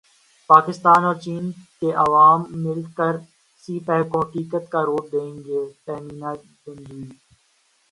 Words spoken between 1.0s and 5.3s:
اور چین کے عوام مل کر سی پیک کو حقیقت کا روپ